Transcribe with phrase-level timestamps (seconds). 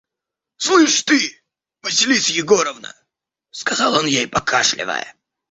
[0.57, 1.43] «Слышь ты,
[1.83, 2.95] Василиса Егоровна,–
[3.51, 5.13] сказал он ей покашливая.